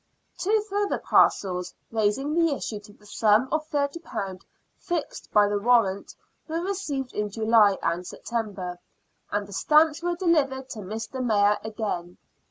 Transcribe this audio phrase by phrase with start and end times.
[0.35, 4.41] Two further parcels, raising the issue to the sum of £30
[4.79, 6.15] fixed by the warrant,
[6.47, 8.79] were received in July and September,"
[9.31, 12.17] and the stamp was delivered to Mr, Mayor again."